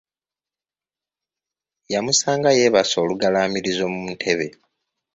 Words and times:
Yamusanga 1.93 2.49
yeebase 2.57 2.95
olugalaamirizo 3.03 3.85
mu 3.93 4.01
ntebe. 4.13 4.47